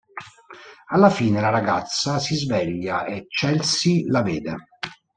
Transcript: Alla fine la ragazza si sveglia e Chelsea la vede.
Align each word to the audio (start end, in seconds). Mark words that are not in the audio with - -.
Alla 0.87 1.11
fine 1.11 1.41
la 1.41 1.51
ragazza 1.51 2.17
si 2.17 2.33
sveglia 2.33 3.05
e 3.05 3.27
Chelsea 3.27 4.01
la 4.07 4.23
vede. 4.23 4.55